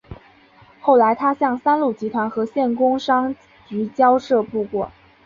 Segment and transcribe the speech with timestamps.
[0.79, 3.35] 后来他向三鹿集团和县工商
[3.67, 4.91] 局交涉不果。